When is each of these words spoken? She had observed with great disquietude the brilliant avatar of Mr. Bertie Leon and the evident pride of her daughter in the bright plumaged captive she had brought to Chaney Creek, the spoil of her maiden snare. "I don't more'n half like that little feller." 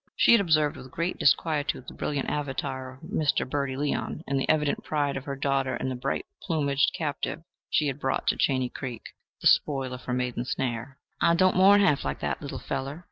She 0.15 0.31
had 0.31 0.41
observed 0.41 0.77
with 0.77 0.89
great 0.89 1.19
disquietude 1.19 1.87
the 1.87 1.93
brilliant 1.93 2.27
avatar 2.27 2.93
of 2.95 3.01
Mr. 3.01 3.47
Bertie 3.47 3.77
Leon 3.77 4.23
and 4.25 4.39
the 4.39 4.49
evident 4.49 4.83
pride 4.83 5.15
of 5.15 5.25
her 5.25 5.35
daughter 5.35 5.75
in 5.75 5.89
the 5.89 5.95
bright 5.95 6.25
plumaged 6.41 6.95
captive 6.97 7.43
she 7.69 7.85
had 7.85 7.99
brought 7.99 8.25
to 8.29 8.35
Chaney 8.35 8.69
Creek, 8.69 9.03
the 9.41 9.45
spoil 9.45 9.93
of 9.93 10.05
her 10.05 10.13
maiden 10.15 10.43
snare. 10.43 10.97
"I 11.21 11.35
don't 11.35 11.55
more'n 11.55 11.81
half 11.81 12.03
like 12.03 12.19
that 12.21 12.41
little 12.41 12.57
feller." 12.57 12.99